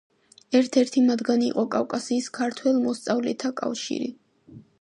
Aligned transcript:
ერთ-ერთი 0.59 1.03
მათგანი 1.09 1.45
იყო 1.51 1.65
კავკასიის 1.77 2.31
ქართველ 2.39 2.83
მოსწავლეთა 2.89 3.55
კავშირი. 3.63 4.13